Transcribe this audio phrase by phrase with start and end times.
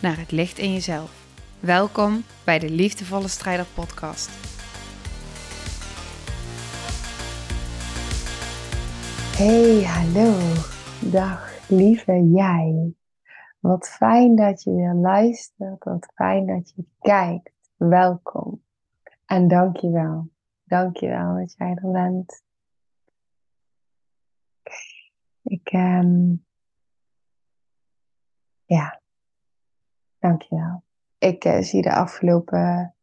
[0.00, 1.26] naar het licht in jezelf.
[1.60, 4.28] Welkom bij de Liefdevolle Strijder Podcast.
[9.36, 10.38] Hey, hallo.
[11.10, 12.94] Dag, lieve jij.
[13.58, 15.84] Wat fijn dat je weer luistert.
[15.84, 17.50] Wat fijn dat je kijkt.
[17.76, 18.62] Welkom.
[19.26, 20.28] En dankjewel.
[20.64, 22.42] Dankjewel dat jij er bent.
[25.42, 26.44] Ik, um,
[28.64, 29.00] ja,
[30.20, 30.82] dankjewel.
[31.18, 32.94] Ik uh, zie de afgelopen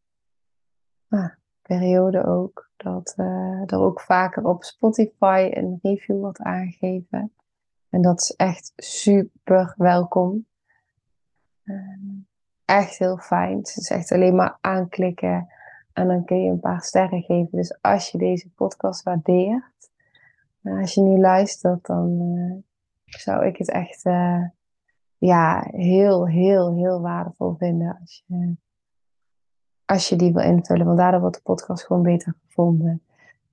[1.09, 1.29] uh,
[1.61, 7.31] periode ook dat uh, er ook vaker op Spotify een review wordt aangegeven.
[7.89, 10.45] En dat is echt super welkom.
[11.63, 12.19] Ehm,
[12.65, 13.57] echt heel fijn.
[13.57, 15.47] Het is echt alleen maar aanklikken
[15.93, 17.57] en dan kun je een paar sterren geven.
[17.57, 19.89] Dus als je deze podcast waardeert,
[20.63, 22.63] als je nu luistert, dan
[23.05, 24.03] zou ik het echt
[25.17, 28.55] ja, heel, heel, heel waardevol vinden als je,
[29.85, 30.85] als je die wil invullen.
[30.85, 33.01] Want daardoor wordt de podcast gewoon beter gevonden.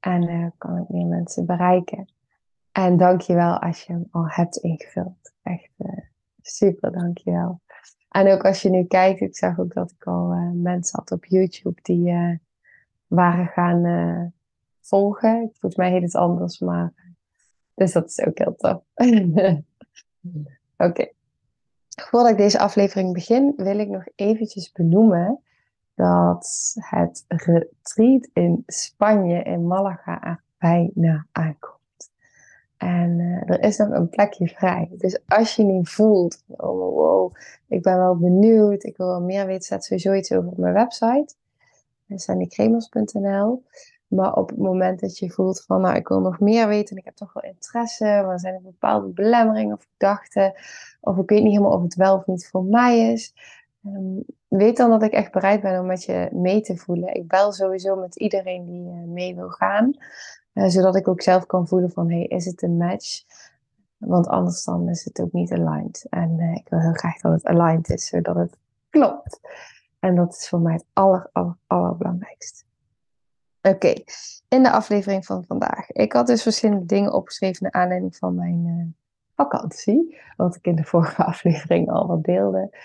[0.00, 2.08] En uh, kan ik meer mensen bereiken.
[2.72, 5.32] En dankjewel als je hem al hebt ingevuld.
[5.42, 5.98] Echt uh,
[6.40, 7.60] super, dankjewel.
[8.08, 11.12] En ook als je nu kijkt, ik zag ook dat ik al uh, mensen had
[11.12, 12.40] op YouTube die
[13.06, 14.32] waren gaan
[14.80, 15.50] volgen.
[15.52, 16.92] Volgens mij heet het anders, maar.
[17.74, 18.82] Dus dat is ook heel tof.
[20.76, 21.12] Oké.
[22.02, 25.40] Voordat ik deze aflevering begin, wil ik nog eventjes benoemen
[25.94, 32.10] dat het retreat in Spanje, in Malaga, er bijna aankomt.
[32.76, 34.88] En uh, er is nog een plekje vrij.
[34.92, 37.34] Dus als je nu voelt, oh wow,
[37.68, 40.74] ik ben wel benieuwd, ik wil wel meer weten, zet sowieso iets over op mijn
[40.74, 41.34] website,
[42.08, 43.62] sandykremers.nl.
[44.14, 46.96] Maar op het moment dat je voelt van, nou, ik wil nog meer weten en
[46.96, 50.54] ik heb toch wel interesse, maar zijn er bepaalde belemmeringen of gedachten,
[51.00, 53.34] of ik weet niet helemaal of het wel of niet voor mij is,
[53.86, 57.14] um, weet dan dat ik echt bereid ben om met je mee te voelen.
[57.14, 59.92] Ik bel sowieso met iedereen die uh, mee wil gaan,
[60.54, 63.22] uh, zodat ik ook zelf kan voelen van, hey, is het een match?
[63.96, 66.06] Want anders dan is het ook niet aligned.
[66.10, 68.56] En uh, ik wil heel graag dat het aligned is, zodat het
[68.90, 69.40] klopt.
[69.98, 71.56] En dat is voor mij het aller, aller.
[73.68, 73.94] Oké,
[74.48, 75.90] in de aflevering van vandaag.
[75.90, 78.86] Ik had dus verschillende dingen opgeschreven naar aanleiding van mijn uh,
[79.34, 80.20] vakantie.
[80.36, 82.78] Wat ik in de vorige aflevering al wat deelde.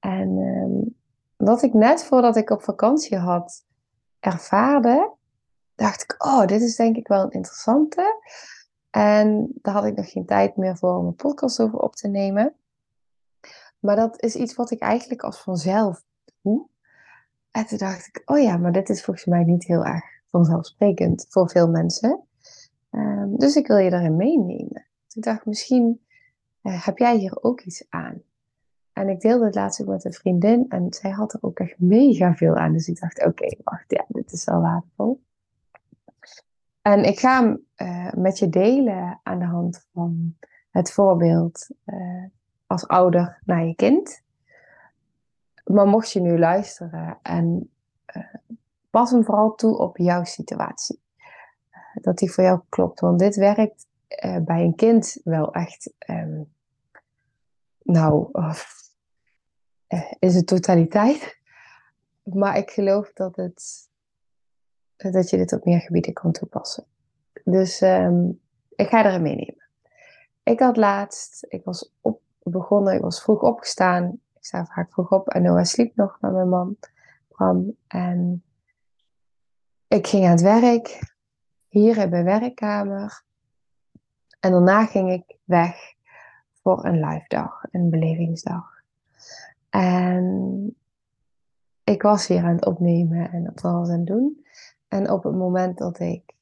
[0.00, 0.94] En um,
[1.36, 3.64] wat ik net voordat ik op vakantie had
[4.20, 5.12] ervaarde,
[5.74, 8.20] dacht ik, oh, dit is denk ik wel een interessante.
[8.90, 12.08] En daar had ik nog geen tijd meer voor om een podcast over op te
[12.08, 12.54] nemen.
[13.78, 16.02] Maar dat is iets wat ik eigenlijk als vanzelf
[16.42, 16.66] doe.
[17.50, 21.26] En toen dacht ik, oh ja, maar dit is volgens mij niet heel erg vanzelfsprekend
[21.28, 22.20] voor veel mensen.
[22.90, 24.86] Um, dus ik wil je daarin meenemen.
[25.06, 26.00] Toen dacht ik, misschien
[26.62, 28.22] uh, heb jij hier ook iets aan.
[28.92, 31.78] En ik deelde het laatst ook met een vriendin en zij had er ook echt
[31.78, 32.72] mega veel aan.
[32.72, 35.22] Dus ik dacht, oké, wacht, ja, dit is wel waardevol.
[36.82, 40.36] En ik ga hem uh, met je delen aan de hand van
[40.70, 42.24] het voorbeeld uh,
[42.66, 44.22] als ouder naar je kind.
[45.64, 47.70] Maar mocht je nu luisteren en
[48.94, 51.02] pas hem vooral toe op jouw situatie.
[51.94, 53.00] Dat die voor jou klopt.
[53.00, 53.86] Want dit werkt
[54.24, 55.92] uh, bij een kind wel echt.
[56.06, 56.52] Um,
[57.82, 58.60] nou, uh,
[60.18, 61.38] is het totaliteit.
[62.22, 63.88] Maar ik geloof dat, het,
[64.96, 66.84] dat je dit op meer gebieden kan toepassen.
[67.44, 69.68] Dus um, ik ga erin meenemen.
[70.42, 74.20] Ik had laatst, ik was op, begonnen, ik was vroeg opgestaan.
[74.34, 76.76] Ik sta vaak vroeg op en Noah sliep nog met mijn man,
[77.28, 77.76] Bram.
[77.86, 78.43] En
[79.94, 81.14] ik ging aan het werk,
[81.68, 83.22] hier in mijn werkkamer.
[84.40, 85.94] En daarna ging ik weg
[86.62, 88.82] voor een live dag, een belevingsdag.
[89.70, 90.76] En
[91.84, 94.46] ik was hier aan het opnemen en dat was aan het doen.
[94.88, 96.34] En op het moment dat ik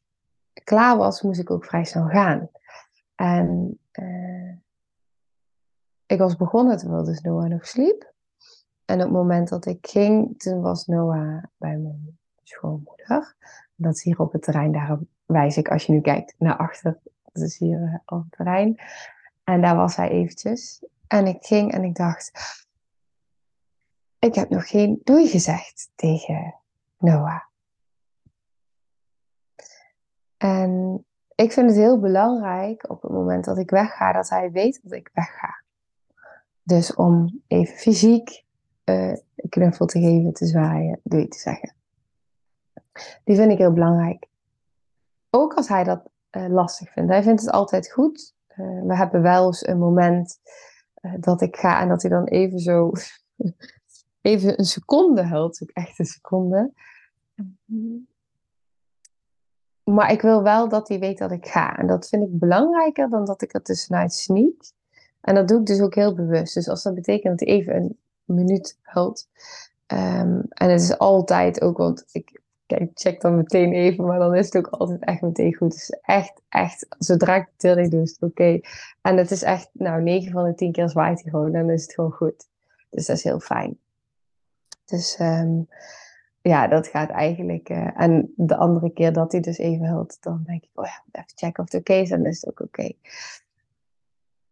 [0.65, 2.49] klaar was, moest ik ook vrij snel gaan.
[3.15, 4.55] En uh,
[6.07, 8.13] ik was begonnen terwijl dus Noah nog sliep.
[8.85, 13.35] En op het moment dat ik ging, toen was Noah bij mijn schoonmoeder.
[13.75, 16.99] Dat is hier op het terrein, daar wijs ik als je nu kijkt naar achter.
[17.33, 18.81] Dat is hier uh, op het terrein.
[19.45, 20.85] En daar was hij eventjes.
[21.07, 22.33] En ik ging en ik dacht,
[24.19, 26.55] ik heb nog geen doei gezegd tegen
[26.99, 27.41] Noah.
[30.37, 31.05] En
[31.35, 34.93] ik vind het heel belangrijk op het moment dat ik wegga, dat hij weet dat
[34.93, 35.63] ik wegga.
[36.63, 38.45] Dus om even fysiek
[38.85, 41.75] uh, een knuffel te geven, te zwaaien, doei te zeggen.
[43.25, 44.27] Die vind ik heel belangrijk.
[45.31, 47.11] Ook als hij dat uh, lastig vindt.
[47.11, 48.35] Hij vindt het altijd goed.
[48.57, 50.39] Uh, we hebben wel eens een moment
[51.21, 52.93] dat ik ga en dat hij dan even zo,
[54.21, 55.63] even een seconde huilt.
[55.63, 56.73] Ook echt een seconde.
[59.85, 61.77] Maar ik wil wel dat hij weet dat ik ga.
[61.77, 64.73] En dat vind ik belangrijker dan dat ik er tussenuit sneak.
[65.21, 66.55] En dat doe ik dus ook heel bewust.
[66.55, 69.29] Dus als dat betekent dat hij even een minuut huilt.
[69.87, 72.41] Um, en het is altijd ook, want ik,
[72.77, 75.71] kijk, check dan meteen even, maar dan is het ook altijd echt meteen goed.
[75.71, 78.61] Dus echt, echt, zodra ik het tilling doe, is het oké.
[79.01, 81.83] En het is echt, nou, 9 van de 10 keer zwaait hij gewoon, dan is
[81.83, 82.49] het gewoon goed.
[82.91, 83.79] Dus dat is heel fijn.
[84.85, 85.69] Dus um,
[86.43, 87.69] ja, dat gaat eigenlijk.
[87.69, 91.03] Uh, en de andere keer dat hij dus even huilt, dan denk ik, oh ja,
[91.13, 92.09] even checken of het oké is.
[92.09, 92.93] Dan is het ook oké.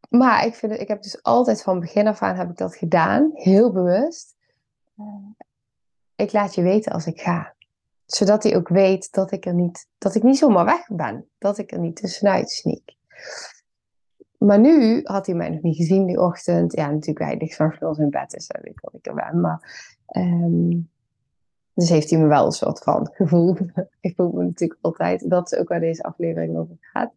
[0.08, 3.30] Maar ik, vind ik heb dus altijd van begin af aan heb ik dat gedaan,
[3.34, 4.36] heel bewust.
[4.98, 5.06] Uh,
[6.16, 7.54] ik laat je weten als ik ga.
[8.14, 11.28] Zodat hij ook weet dat ik er niet, dat ik niet zomaar weg ben.
[11.38, 12.96] Dat ik er niet tussenuit sneak.
[14.38, 16.72] Maar nu had hij mij nog niet gezien die ochtend.
[16.72, 19.40] Ja, natuurlijk, wij liggen s'nachts in bed, dus dat weet ik wat ik er ben.
[19.40, 20.90] Maar um,
[21.74, 23.56] dus heeft hij me wel een soort van gevoel.
[24.00, 27.12] ik voel me natuurlijk altijd, dat is ook waar deze aflevering over gaat.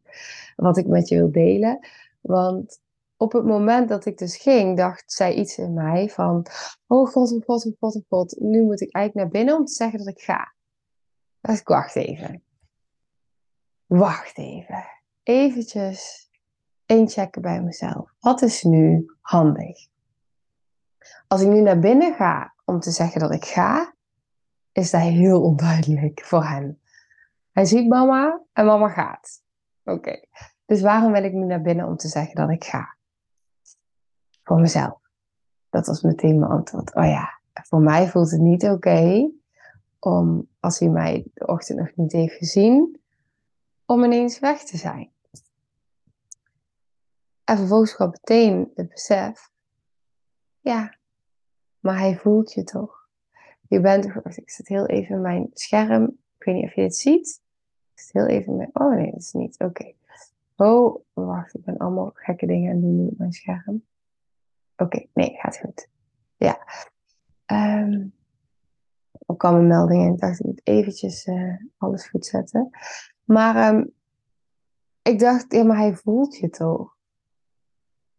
[0.56, 1.88] Wat ik met je wil delen.
[2.22, 2.80] Want
[3.18, 6.46] op het moment dat ik dus ging, dacht zij iets in mij van:
[6.88, 8.36] Oh god, oh god, oh god, oh god.
[8.40, 10.54] Nu moet ik eigenlijk naar binnen om te zeggen dat ik ga.
[11.48, 12.44] Dus ik wacht even.
[13.86, 14.86] Wacht even.
[15.24, 16.30] Eventjes
[16.86, 18.14] inchecken bij mezelf.
[18.20, 19.88] Wat is nu handig?
[21.28, 23.96] Als ik nu naar binnen ga om te zeggen dat ik ga,
[24.72, 26.80] is dat heel onduidelijk voor hem.
[27.52, 29.44] Hij ziet mama en mama gaat.
[29.84, 30.26] Oké.
[30.66, 32.98] Dus waarom wil ik nu naar binnen om te zeggen dat ik ga?
[34.44, 35.00] Voor mezelf.
[35.70, 36.96] Dat was meteen mijn antwoord.
[36.96, 39.32] Oh ja, voor mij voelt het niet oké
[40.06, 43.02] om, als hij mij de ochtend nog niet heeft gezien,
[43.86, 45.12] om ineens weg te zijn.
[47.44, 49.52] En vervolgens kwam meteen het besef,
[50.60, 50.98] ja,
[51.80, 53.08] maar hij voelt je toch?
[53.68, 54.06] Je bent,
[54.36, 56.04] ik zit heel even in mijn scherm.
[56.38, 57.42] Ik weet niet of je het ziet.
[57.94, 59.60] Ik zit heel even met, oh nee, dat is niet.
[59.60, 59.94] Oké.
[60.56, 63.84] Oh, wacht, ik ben allemaal gekke dingen aan doen op mijn scherm.
[64.78, 65.90] Oké, nee, gaat goed.
[66.38, 66.58] Ja.
[67.46, 68.14] Um,
[69.26, 72.70] er kwam een melding en ik dacht, ik moet eventjes uh, alles goed zetten.
[73.24, 73.94] Maar um,
[75.02, 76.98] ik dacht, ja, maar hij voelt je toch?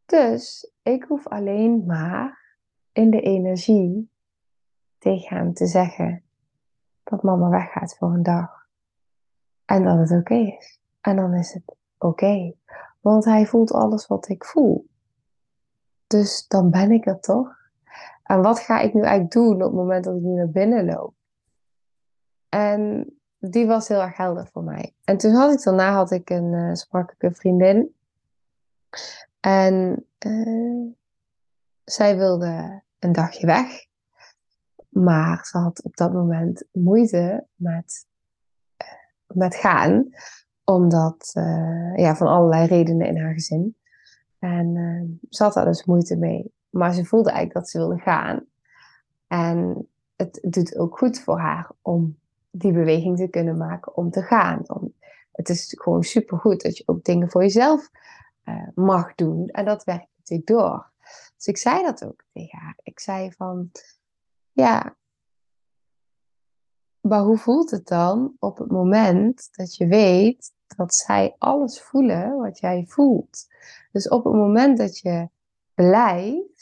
[0.06, 2.56] Dus ik hoef alleen maar
[2.92, 4.10] in de energie
[4.98, 6.22] tegen hem te zeggen
[7.02, 8.68] dat mama weggaat voor een dag.
[9.64, 10.80] En dat het oké is.
[11.00, 12.54] En dan is het oké.
[13.00, 14.88] Want hij voelt alles wat ik voel.
[16.06, 17.63] Dus dan ben ik er toch.
[18.24, 20.84] En wat ga ik nu eigenlijk doen op het moment dat ik nu naar binnen
[20.84, 21.14] loop?
[22.48, 24.94] En die was heel erg helder voor mij.
[25.04, 27.94] En toen had ik daarna had ik een, uh, vriendin.
[29.40, 30.92] En uh,
[31.84, 33.86] zij wilde een dagje weg.
[34.88, 38.06] Maar ze had op dat moment moeite met,
[38.76, 38.86] eh,
[39.26, 40.08] met gaan,
[40.64, 41.30] omdat,
[41.96, 43.76] ja, van allerlei redenen in haar gezin.
[44.38, 46.52] En ze had daar dus moeite mee.
[46.74, 48.44] Maar ze voelde eigenlijk dat ze wilde gaan.
[49.26, 52.18] En het doet ook goed voor haar om
[52.50, 54.62] die beweging te kunnen maken om te gaan.
[55.32, 57.90] Het is gewoon supergoed dat je ook dingen voor jezelf
[58.44, 59.48] uh, mag doen.
[59.48, 60.90] En dat werkt natuurlijk door.
[61.36, 62.78] Dus ik zei dat ook tegen haar.
[62.82, 63.70] Ik zei van,
[64.52, 64.96] ja,
[67.00, 72.36] maar hoe voelt het dan op het moment dat je weet dat zij alles voelen
[72.36, 73.46] wat jij voelt?
[73.92, 75.28] Dus op het moment dat je
[75.74, 76.53] blijft,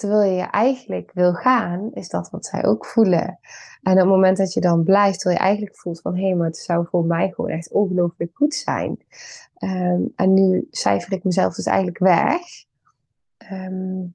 [0.00, 3.38] terwijl je eigenlijk wil gaan, is dat wat zij ook voelen.
[3.82, 6.46] En op het moment dat je dan blijft, terwijl je eigenlijk voelt van hé, maar
[6.46, 8.98] het zou voor mij gewoon echt ongelooflijk goed zijn.
[9.58, 12.40] Um, en nu cijfer ik mezelf dus eigenlijk weg.
[13.52, 14.14] Um,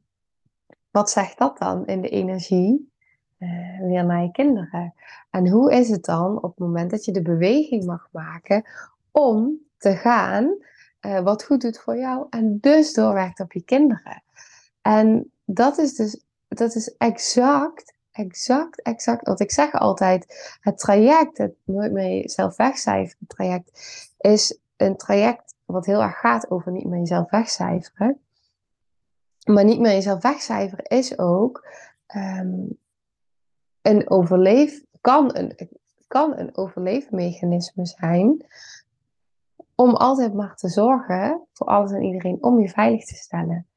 [0.91, 2.91] wat zegt dat dan in de energie?
[3.39, 4.93] Uh, weer naar je kinderen.
[5.29, 8.63] En hoe is het dan op het moment dat je de beweging mag maken
[9.11, 10.57] om te gaan,
[11.01, 14.23] uh, wat goed doet voor jou en dus doorwerkt op je kinderen?
[14.81, 20.57] En dat is dus, dat is exact, exact, exact wat ik zeg altijd.
[20.59, 23.71] Het traject, het nooit meer jezelf wegcijferen traject,
[24.17, 28.19] is een traject wat heel erg gaat over niet meer jezelf wegcijferen.
[29.43, 31.67] Maar niet meer jezelf wegcijferen is ook
[32.05, 32.63] ehm,
[33.81, 35.69] een overleef, kan, een,
[36.07, 38.45] kan een overleefmechanisme zijn
[39.75, 43.67] om altijd maar te zorgen voor alles en iedereen om je veilig te stellen.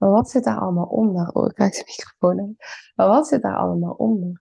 [0.00, 1.28] Maar wat zit daar allemaal onder?
[1.32, 2.56] Oh, ik raak de microfoon aan.
[2.94, 4.40] Maar wat zit daar allemaal onder?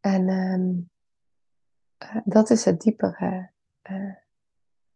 [0.00, 0.74] En ehm,
[1.98, 3.50] eh, dat is het diepere,
[3.90, 4.14] uh,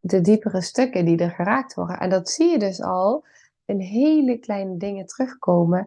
[0.01, 1.99] de diepere stukken die er geraakt worden.
[1.99, 3.25] En dat zie je dus al
[3.65, 5.87] in hele kleine dingen terugkomen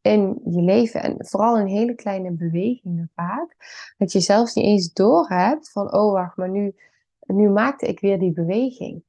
[0.00, 1.02] in je leven.
[1.02, 3.56] En vooral in hele kleine bewegingen vaak.
[3.98, 6.74] Dat je zelfs niet eens doorhebt van, oh wacht, maar nu,
[7.26, 9.02] nu maakte ik weer die beweging.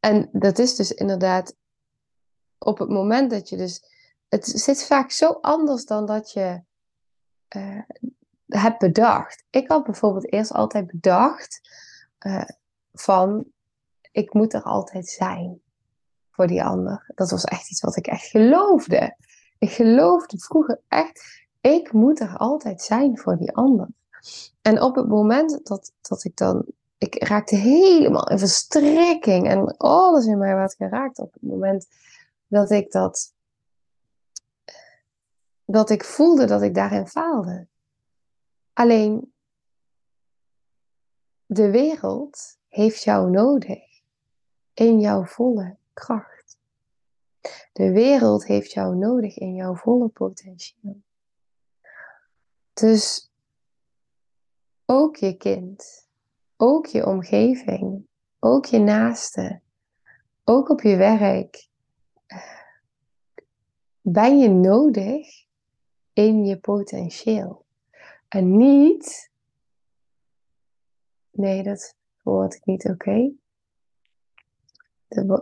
[0.00, 1.60] En dat is dus inderdaad
[2.64, 3.90] op het moment dat je dus.
[4.28, 6.62] Het zit vaak zo anders dan dat je
[7.56, 7.82] uh,
[8.46, 9.44] hebt bedacht.
[9.50, 11.60] Ik had bijvoorbeeld eerst altijd bedacht
[12.26, 12.44] uh,
[12.92, 13.44] van
[14.12, 15.60] ik moet er altijd zijn
[16.30, 17.10] voor die ander.
[17.14, 19.16] Dat was echt iets wat ik echt geloofde.
[19.58, 23.88] Ik geloofde vroeger echt, ik moet er altijd zijn voor die ander.
[24.62, 26.64] En op het moment dat, dat ik dan,
[26.98, 31.86] ik raakte helemaal in verstrikking en alles in mij werd geraakt op het moment
[32.52, 33.34] dat ik dat,
[35.64, 37.66] dat ik voelde dat ik daarin faalde.
[38.72, 39.34] Alleen,
[41.46, 44.02] de wereld heeft jou nodig
[44.74, 46.58] in jouw volle kracht.
[47.72, 51.02] De wereld heeft jou nodig in jouw volle potentieel.
[52.72, 53.30] Dus
[54.84, 56.08] ook je kind,
[56.56, 58.06] ook je omgeving,
[58.38, 59.60] ook je naaste,
[60.44, 61.70] ook op je werk,
[64.02, 65.46] ben je nodig
[66.12, 67.64] in je potentieel.
[68.28, 69.30] En niet,
[71.30, 72.92] nee, dat hoort ik niet oké.
[72.92, 73.34] Okay.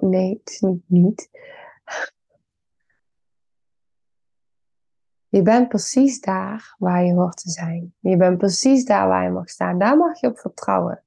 [0.01, 1.31] Nee, het is niet niet.
[5.29, 7.95] Je bent precies daar waar je hoort te zijn.
[7.99, 9.79] Je bent precies daar waar je mag staan.
[9.79, 11.03] Daar mag je op vertrouwen.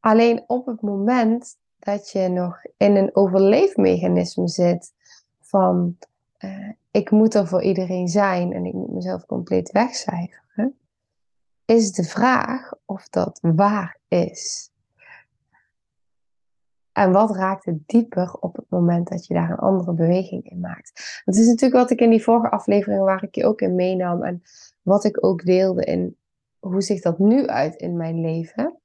[0.00, 4.92] Alleen op het moment dat je nog in een overleefmechanisme zit
[5.54, 5.96] van
[6.38, 10.78] uh, ik moet er voor iedereen zijn en ik moet mezelf compleet wegcijferen,
[11.64, 14.70] is de vraag of dat waar is.
[16.92, 20.60] En wat raakt het dieper op het moment dat je daar een andere beweging in
[20.60, 21.22] maakt?
[21.24, 24.22] Dat is natuurlijk wat ik in die vorige aflevering, waar ik je ook in meenam
[24.22, 24.42] en
[24.82, 26.16] wat ik ook deelde in
[26.58, 28.78] hoe ziet dat nu uit in mijn leven.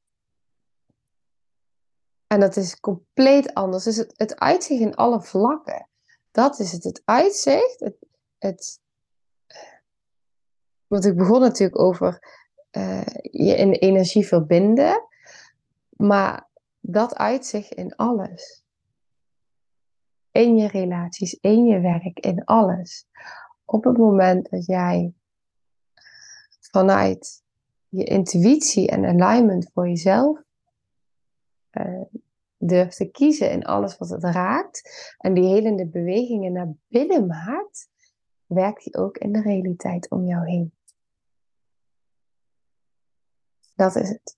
[2.27, 3.83] En dat is compleet anders.
[3.83, 5.89] Dus het, het uitzicht in alle vlakken.
[6.31, 6.83] Dat is het.
[6.83, 7.79] Het uitzicht.
[7.79, 7.95] Het,
[8.37, 8.79] het,
[10.87, 12.37] want ik begon natuurlijk over
[12.71, 15.07] uh, je in energie verbinden.
[15.89, 16.47] Maar
[16.79, 18.63] dat uitzicht in alles.
[20.31, 23.05] In je relaties, in je werk, in alles.
[23.65, 25.13] Op het moment dat jij
[26.59, 27.43] vanuit
[27.89, 30.41] je intuïtie en alignment voor jezelf
[31.71, 32.01] uh,
[32.59, 37.89] durft te kiezen in alles wat het raakt en die helende bewegingen naar binnen maakt,
[38.45, 40.73] werkt die ook in de realiteit om jou heen.
[43.75, 44.37] Dat is het.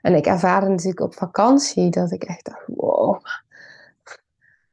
[0.00, 3.20] En ik ervaarde natuurlijk op vakantie dat ik echt dacht, wow.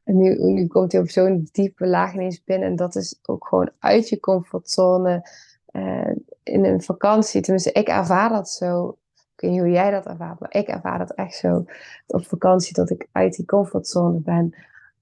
[0.04, 2.68] En nu, nu komt hij op zo'n diepe laag ineens binnen.
[2.68, 5.30] En dat is ook gewoon uit je comfortzone.
[5.72, 6.12] Uh,
[6.44, 7.42] in een vakantie.
[7.42, 8.98] Tenminste, ik ervaar dat zo.
[9.40, 11.66] Ik weet niet hoe jij dat ervaart, maar ik ervaar dat echt zo.
[12.08, 14.56] Op vakantie dat ik uit die comfortzone ben.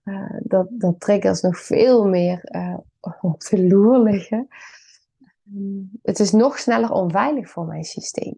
[0.04, 2.78] Uh, dat, dat triggers nog veel meer uh,
[3.22, 4.48] op de loer liggen.
[6.02, 8.38] Het is nog sneller onveilig voor mijn systeem.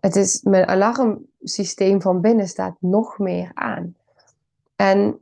[0.00, 3.94] Het is, mijn alarmsysteem van binnen staat nog meer aan.
[4.76, 5.18] En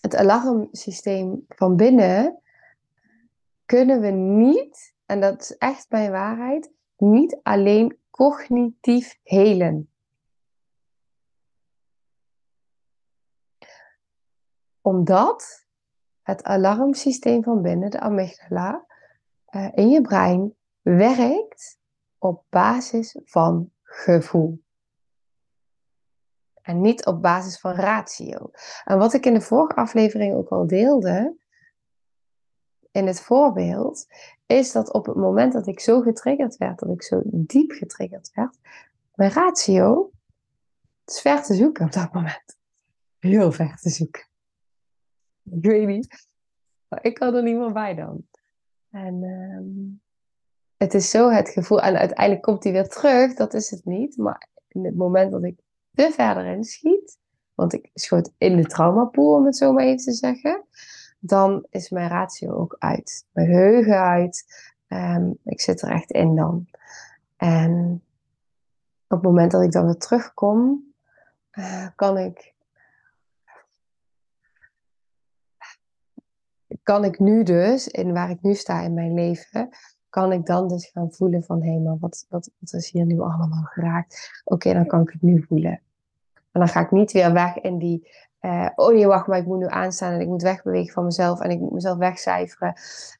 [0.00, 2.38] het alarmsysteem van binnen
[3.64, 9.90] kunnen we niet, en dat is echt mijn waarheid, niet alleen cognitief helen.
[14.80, 15.66] Omdat
[16.22, 18.86] het alarmsysteem van binnen, de amygdala,
[19.50, 21.78] uh, in je brein werkt
[22.18, 24.62] op basis van gevoel.
[26.62, 28.50] En niet op basis van ratio.
[28.84, 31.36] En wat ik in de vorige aflevering ook al deelde,
[32.90, 34.06] in het voorbeeld,
[34.46, 38.30] is dat op het moment dat ik zo getriggerd werd, dat ik zo diep getriggerd
[38.34, 38.56] werd,
[39.14, 40.10] mijn ratio
[41.04, 42.56] is ver te zoeken op dat moment.
[43.18, 44.28] Heel ver te zoeken.
[45.50, 46.28] Ik weet niet.
[47.00, 48.26] Ik kan er niet meer bij dan.
[48.90, 50.00] En um,
[50.76, 54.16] het is zo het gevoel, en uiteindelijk komt hij weer terug, dat is het niet.
[54.16, 55.58] Maar in het moment dat ik
[55.94, 57.18] er verder in schiet,
[57.54, 60.64] want ik schoot in de traumapool, om het zo maar even te zeggen,
[61.20, 63.26] dan is mijn ratio ook uit.
[63.32, 64.44] Mijn geheugen uit.
[64.86, 66.66] Ehm, ik zit er echt in dan.
[67.36, 68.02] En
[69.08, 70.84] op het moment dat ik dan weer terugkom,
[71.52, 72.54] uh, kan ik.
[76.82, 79.68] Kan ik nu dus, in waar ik nu sta in mijn leven,
[80.08, 83.20] kan ik dan dus gaan voelen van hé, maar wat, wat, wat is hier nu
[83.20, 84.40] allemaal geraakt?
[84.44, 85.80] Oké, dan kan ik het nu voelen.
[86.52, 88.08] En dan ga ik niet weer weg in die,
[88.40, 91.40] uh, oh nee, wacht, maar ik moet nu aanstaan en ik moet wegbewegen van mezelf
[91.40, 92.74] en ik moet mezelf wegcijferen.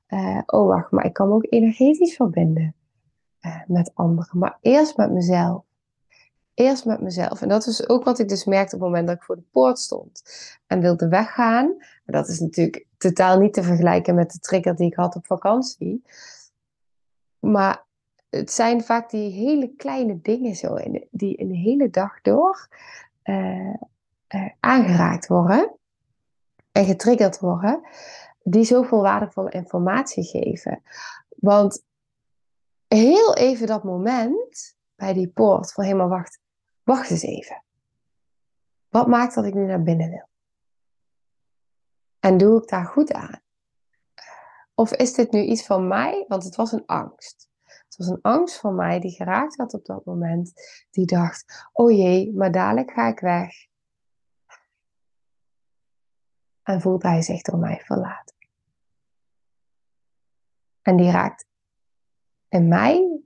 [0.08, 2.74] Uh, oh, wacht, maar ik kan me ook energetisch verbinden
[3.40, 5.62] uh, met anderen, maar eerst met mezelf.
[6.54, 7.42] Eerst met mezelf.
[7.42, 9.48] En dat is ook wat ik dus merkte op het moment dat ik voor de
[9.50, 10.22] poort stond
[10.66, 11.66] en wilde weggaan.
[11.76, 15.26] Maar dat is natuurlijk totaal niet te vergelijken met de trigger die ik had op
[15.26, 16.04] vakantie.
[17.38, 17.84] Maar
[18.30, 22.68] het zijn vaak die hele kleine dingen zo, in, die een hele dag door
[24.34, 25.74] uh, aangeraakt worden
[26.72, 27.80] en getriggerd worden,
[28.42, 30.82] die zoveel waardevolle informatie geven.
[31.28, 31.84] Want
[32.86, 36.40] heel even dat moment bij die poort van helemaal wacht,
[36.82, 37.64] wacht eens even.
[38.88, 40.28] Wat maakt dat ik nu naar binnen wil?
[42.20, 43.40] En doe ik daar goed aan?
[44.74, 46.24] Of is dit nu iets van mij?
[46.28, 47.48] Want het was een angst.
[47.62, 50.52] Het was een angst van mij die geraakt had op dat moment.
[50.90, 53.52] Die dacht, oh jee, maar dadelijk ga ik weg.
[56.70, 58.36] En voelt hij zich door mij verlaten.
[60.82, 61.46] En die raakt
[62.48, 63.20] in mij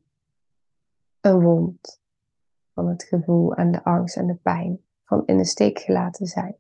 [1.21, 2.01] een wond
[2.75, 6.57] van het gevoel en de angst en de pijn van in de steek gelaten zijn.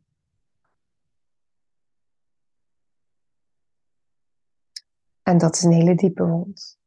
[5.23, 6.79] En dat is een hele diepe wond.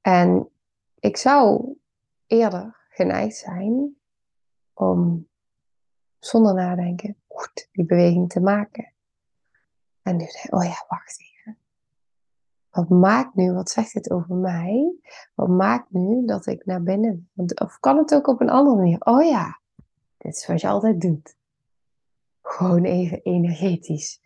[0.00, 0.48] En
[0.98, 1.74] ik zou
[2.26, 3.96] eerder geneigd zijn
[4.72, 5.28] om
[6.18, 7.16] zonder nadenken
[7.72, 8.93] die beweging te maken.
[10.04, 11.58] En nu oh ja, wacht even.
[12.70, 14.94] Wat maakt nu, wat zegt dit over mij?
[15.34, 19.00] Wat maakt nu dat ik naar binnen, of kan het ook op een andere manier?
[19.00, 19.60] Oh ja,
[20.16, 21.36] dit is wat je altijd doet.
[22.42, 24.20] Gewoon even energetisch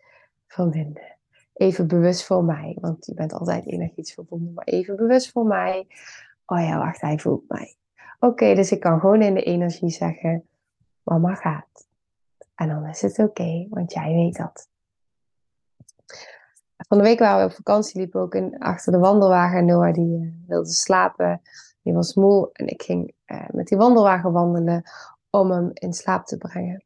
[0.47, 1.17] verbinden
[1.59, 2.77] even bewust voor mij.
[2.81, 5.87] Want je bent altijd energetisch verbonden, maar even bewust voor mij.
[6.45, 7.75] Oh ja, wacht, hij voelt mij.
[8.19, 10.47] Oké, dus ik kan gewoon in de energie zeggen,
[11.03, 11.87] mama gaat.
[12.55, 14.69] En dan is het oké, want jij weet dat.
[16.87, 19.65] Van de week waren we op vakantie, liep ook in, achter de wandelwagen.
[19.65, 21.41] Noah die uh, wilde slapen,
[21.81, 22.49] die was moe.
[22.53, 24.83] En ik ging uh, met die wandelwagen wandelen
[25.29, 26.83] om hem in slaap te brengen.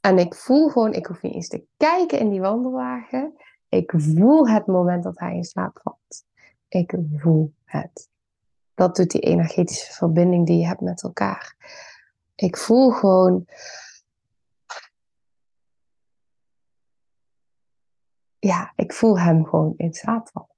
[0.00, 3.34] En ik voel gewoon, ik hoef niet eens te kijken in die wandelwagen.
[3.68, 6.24] Ik voel het moment dat hij in slaap valt.
[6.68, 8.08] Ik voel het.
[8.74, 11.56] Dat doet die energetische verbinding die je hebt met elkaar.
[12.34, 13.46] Ik voel gewoon.
[18.44, 20.48] Ja, ik voel hem gewoon in vallen.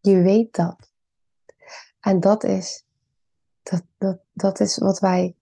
[0.00, 0.92] Je weet dat.
[2.00, 2.84] En dat is
[3.62, 5.36] dat, dat, dat is wat wij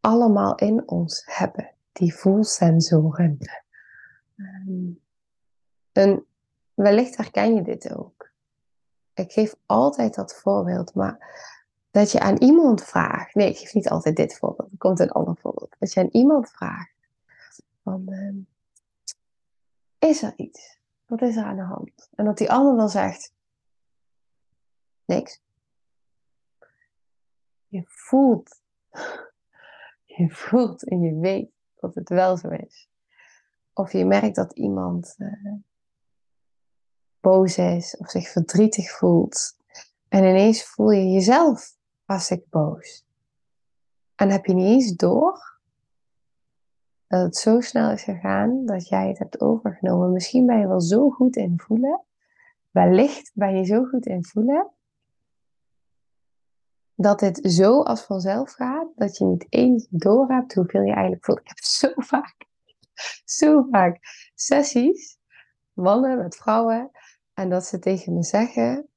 [0.00, 3.38] allemaal in ons hebben, die voelsensoren.
[5.92, 6.26] En
[6.74, 8.30] wellicht herken je dit ook.
[9.14, 11.18] Ik geef altijd dat voorbeeld, maar
[11.94, 13.34] dat je aan iemand vraagt.
[13.34, 14.70] Nee, ik geef niet altijd dit voorbeeld.
[14.70, 15.76] Er komt een ander voorbeeld.
[15.78, 16.94] Dat je aan iemand vraagt:
[17.82, 18.34] van, uh,
[20.10, 20.78] Is er iets?
[21.06, 22.08] Wat is er aan de hand?
[22.14, 23.32] En dat die ander dan zegt:
[25.04, 25.42] Niks
[27.74, 28.60] je voelt,
[30.16, 32.88] je voelt en je weet dat het wel zo is.
[33.72, 35.52] Of je merkt dat iemand uh,
[37.20, 39.56] boos is of zich verdrietig voelt.
[40.08, 43.04] En ineens voel je jezelf ik boos.
[44.14, 45.58] En heb je niet eens door
[47.06, 50.12] dat het zo snel is gegaan dat jij het hebt overgenomen.
[50.12, 52.04] Misschien ben je wel zo goed in voelen.
[52.70, 54.74] Wellicht ben je zo goed in voelen
[56.94, 61.24] dat het zo als vanzelf gaat, dat je niet eens door hebt hoeveel je eigenlijk
[61.24, 61.40] voelt.
[61.40, 62.46] Ik heb zo vaak,
[63.24, 63.98] zo vaak
[64.34, 65.18] sessies,
[65.72, 66.90] mannen met vrouwen,
[67.34, 68.88] en dat ze tegen me zeggen,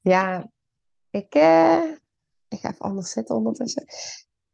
[0.00, 0.50] ja,
[1.10, 1.82] ik, eh,
[2.48, 3.84] ik ga even anders zitten ondertussen.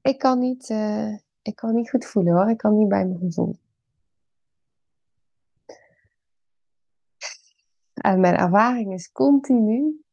[0.03, 3.19] Ik kan niet, uh, ik kan niet goed voelen hoor, ik kan niet bij mijn
[3.19, 3.57] gevoel.
[7.95, 10.05] En mijn ervaring is continu,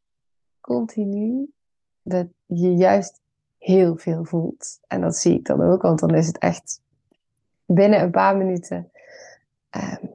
[0.61, 1.53] continu
[2.01, 3.21] dat je juist
[3.57, 4.79] heel veel voelt.
[4.87, 6.81] En dat zie ik dan ook, want dan is het echt
[7.65, 8.91] binnen een paar minuten,
[9.71, 10.09] um,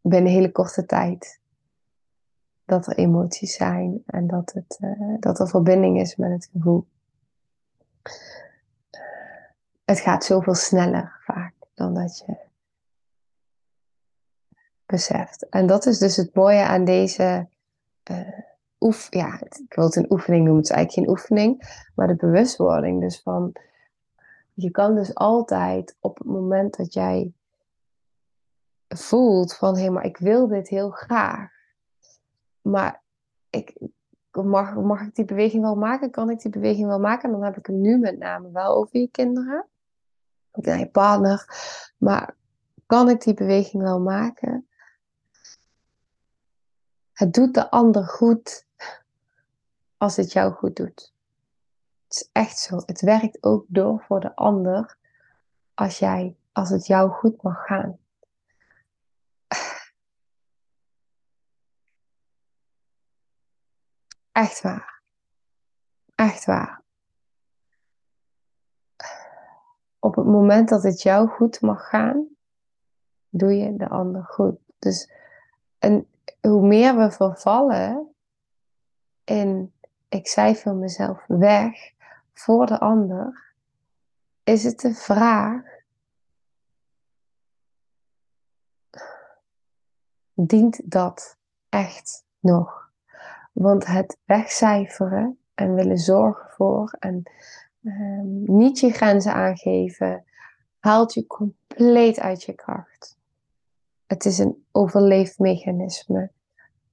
[0.00, 1.39] binnen een hele korte tijd,
[2.70, 6.86] dat er emoties zijn en dat, het, uh, dat er verbinding is met het gevoel.
[9.84, 12.36] het gaat zoveel sneller vaak dan dat je
[14.86, 15.48] beseft.
[15.48, 17.48] En dat is dus het mooie aan deze
[18.10, 18.38] uh,
[18.80, 22.16] oef, ja, ik wil het een oefening noemen, het is eigenlijk geen oefening, maar de
[22.16, 23.00] bewustwording.
[23.00, 23.52] Dus van,
[24.54, 27.32] je kan dus altijd op het moment dat jij
[28.88, 31.59] voelt van, hé, maar ik wil dit heel graag,
[32.62, 33.02] maar
[33.50, 33.76] ik,
[34.30, 36.10] mag, mag ik die beweging wel maken?
[36.10, 37.24] Kan ik die beweging wel maken?
[37.24, 39.66] En dan heb ik het nu met name wel over je kinderen,
[40.50, 41.46] of je partner,
[41.96, 42.36] maar
[42.86, 44.68] kan ik die beweging wel maken?
[47.12, 48.66] Het doet de ander goed
[49.96, 51.12] als het jou goed doet.
[52.04, 52.82] Het is echt zo.
[52.86, 54.96] Het werkt ook door voor de ander
[55.74, 57.98] als, jij, als het jou goed mag gaan.
[64.32, 65.02] Echt waar.
[66.14, 66.82] Echt waar.
[69.98, 72.26] Op het moment dat het jou goed mag gaan,
[73.28, 74.58] doe je de ander goed.
[74.78, 75.10] Dus
[75.78, 76.08] en
[76.40, 78.14] hoe meer we vervallen
[79.24, 79.72] in
[80.08, 81.92] ik cijfer mezelf weg
[82.32, 83.54] voor de ander,
[84.44, 85.62] is het de vraag:
[90.34, 91.38] dient dat
[91.68, 92.89] echt nog?
[93.60, 97.22] Want het wegcijferen en willen zorgen voor en
[97.82, 100.24] ehm, niet je grenzen aangeven,
[100.78, 103.18] haalt je compleet uit je kracht.
[104.06, 106.30] Het is een overleefmechanisme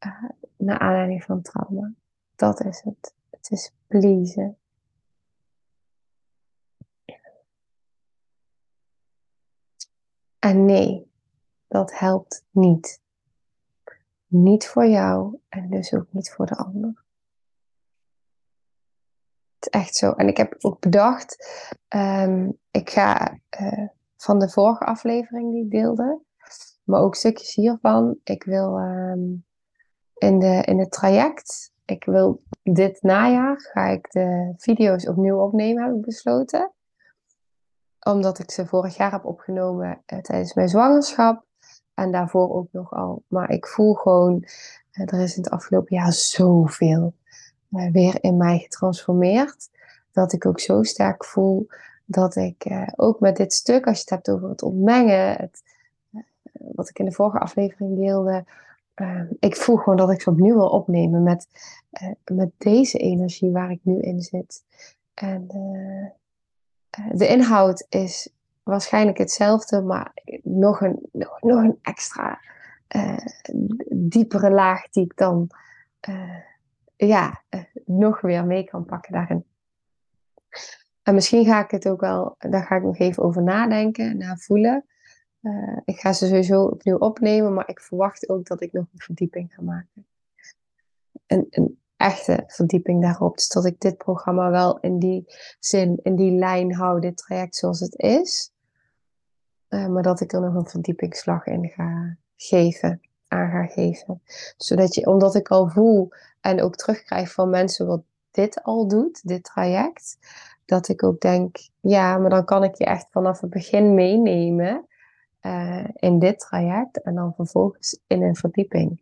[0.06, 1.94] uh, naar aanleiding van trauma.
[2.36, 3.14] Dat is het.
[3.30, 4.58] Het is pleasen.
[10.40, 11.12] En nee,
[11.68, 13.02] dat helpt niet.
[14.28, 17.06] Niet voor jou en dus ook niet voor de ander.
[19.60, 20.12] Het is echt zo.
[20.12, 21.38] En ik heb ook bedacht,
[21.96, 23.88] um, ik ga uh,
[24.18, 26.22] van de vorige aflevering die ik deelde,
[26.84, 28.20] maar ook stukjes hiervan.
[28.24, 29.46] Ik wil um,
[30.14, 35.84] in, de, in het traject ik wil dit najaar ga ik de video's opnieuw opnemen,
[35.84, 36.72] heb ik besloten.
[38.00, 41.46] Omdat ik ze vorig jaar heb opgenomen eh, tijdens mijn zwangerschap.
[41.98, 43.24] En daarvoor ook nog al.
[43.28, 44.44] Maar ik voel gewoon,
[44.92, 47.14] eh, er is in het afgelopen jaar zoveel
[47.72, 49.70] uh, weer in mij getransformeerd.
[50.12, 51.68] Dat ik ook zo sterk voel
[52.06, 55.64] dat ik eh, ook met dit stuk, als je het hebt over het ontmengen, het,
[56.12, 58.46] eh, wat ik in de vorige aflevering deelde,
[59.40, 61.48] ik voel gewoon dat ik ze opnieuw wil opnemen met,
[62.32, 64.64] met deze energie waar ik nu in zit.
[65.14, 65.48] En
[67.12, 68.30] de inhoud is
[68.68, 70.12] waarschijnlijk hetzelfde, maar
[70.44, 72.40] nog een, nog, een extra
[73.90, 75.50] diepere laag die ik dan
[76.96, 77.44] ja,
[77.86, 79.46] nog weer mee kan pakken daarin.
[81.04, 84.36] En misschien ga ik het ook wel, daar ga ik nog even over nadenken, na
[84.36, 84.86] voelen.
[85.86, 89.54] Ik ga ze sowieso opnieuw opnemen, maar ik verwacht ook dat ik nog een verdieping
[89.54, 90.06] ga maken.
[91.26, 93.36] Een, een echte verdieping daarop.
[93.36, 95.24] Dus dat ik dit programma wel in die
[95.60, 98.52] zin, in die lijn hou, dit traject zoals het is.
[99.70, 104.22] Uh, maar dat ik er nog een verdiepingsslag in ga geven, aan ga geven.
[104.58, 106.10] Zodat je, omdat ik al voel
[106.42, 108.02] en ook terugkrijg van mensen wat
[108.32, 110.18] dit al doet, dit traject,
[110.66, 114.88] dat ik ook denk, ja, maar dan kan ik je echt vanaf het begin meenemen
[115.42, 119.02] uh, in dit traject en dan vervolgens in een verdieping.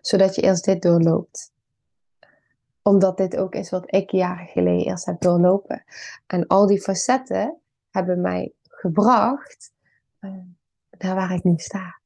[0.00, 1.52] Zodat je eerst dit doorloopt.
[2.82, 5.84] Omdat dit ook is wat ik jaren geleden eerst heb doorlopen.
[6.26, 7.56] En al die facetten
[7.90, 9.72] hebben mij gebracht
[10.20, 10.30] uh,
[10.98, 12.00] naar waar ik nu sta.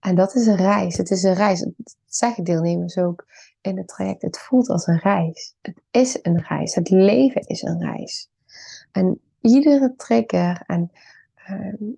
[0.00, 0.96] En dat is een reis.
[0.96, 1.60] Het is een reis.
[1.60, 3.26] Dat zeggen deelnemers ook
[3.60, 4.22] in het traject.
[4.22, 5.54] Het voelt als een reis.
[5.60, 6.74] Het is een reis.
[6.74, 8.30] Het leven is een reis.
[8.92, 10.90] En iedere trigger en
[11.50, 11.94] uh,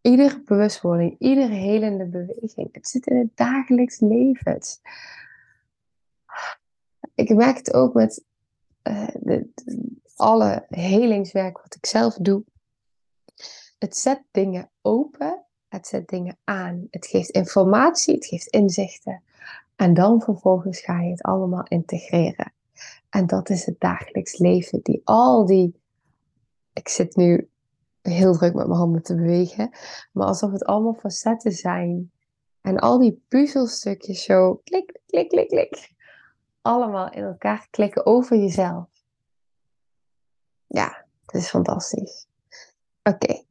[0.00, 2.68] Iedere bewustwording, iedere helende beweging.
[2.72, 4.60] Het zit in het dagelijks leven.
[7.14, 8.24] Ik merk het ook met
[8.82, 9.48] uh, de,
[10.16, 12.44] alle helingswerk wat ik zelf doe.
[13.78, 16.86] Het zet dingen open, het zet dingen aan.
[16.90, 19.22] Het geeft informatie, het geeft inzichten.
[19.76, 22.52] En dan vervolgens ga je het allemaal integreren.
[23.10, 24.80] En dat is het dagelijks leven.
[24.82, 25.80] Die al die.
[26.72, 27.50] Ik zit nu
[28.02, 29.70] heel druk met mijn handen te bewegen.
[30.12, 32.10] Maar alsof het allemaal facetten zijn.
[32.60, 35.92] En al die puzzelstukjes zo klik, klik, klik, klik.
[36.62, 38.86] Allemaal in elkaar klikken over jezelf.
[40.66, 42.26] Ja, het is fantastisch.
[43.02, 43.42] Oké,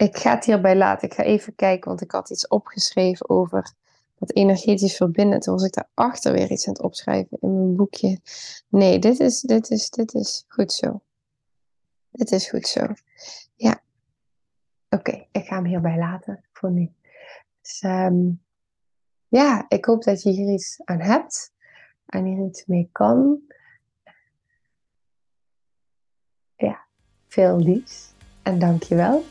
[0.00, 1.08] ik ga het hierbij laten.
[1.08, 3.72] Ik ga even kijken, want ik had iets opgeschreven over
[4.18, 5.40] dat energetisch verbinden.
[5.40, 8.20] Toen was ik daarachter weer iets aan het opschrijven in mijn boekje.
[8.68, 11.00] Nee, dit is, dit is, dit is goed zo.
[12.10, 12.86] dit is goed zo.
[13.54, 13.82] Ja.
[14.88, 16.92] Oké, ik ga hem hierbij laten voor nu.
[17.60, 18.30] Dus ehm,
[19.28, 21.52] ja, ik hoop dat je hier iets aan hebt
[22.06, 23.40] en hier iets mee kan.
[26.56, 26.86] Ja,
[27.28, 29.24] veel liefs en dankjewel.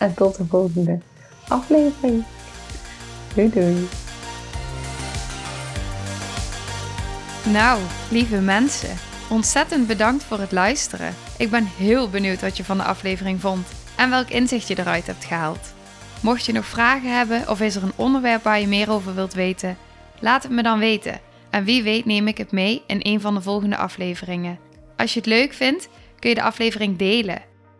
[0.00, 0.98] En tot de volgende
[1.48, 2.24] aflevering.
[3.34, 3.88] Doei doei.
[7.52, 8.96] Nou, lieve mensen,
[9.30, 11.14] ontzettend bedankt voor het luisteren.
[11.38, 15.06] Ik ben heel benieuwd wat je van de aflevering vond en welk inzicht je eruit
[15.06, 15.72] hebt gehaald.
[16.20, 19.34] Mocht je nog vragen hebben of is er een onderwerp waar je meer over wilt
[19.34, 19.76] weten,
[20.20, 21.20] laat het me dan weten.
[21.50, 24.58] En wie weet neem ik het mee in een van de volgende afleveringen.
[24.96, 27.49] Als je het leuk vindt, kun je de aflevering delen.